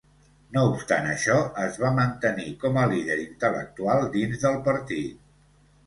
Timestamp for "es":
1.67-1.77